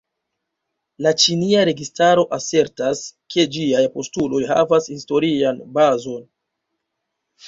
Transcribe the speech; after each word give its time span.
La 1.05 1.11
ĉinia 1.23 1.65
registaro 1.69 2.23
asertas, 2.37 3.03
ke 3.35 3.45
ĝiaj 3.57 3.83
postuloj 3.97 4.39
havas 4.53 4.87
historian 4.95 5.61
bazon. 5.77 6.25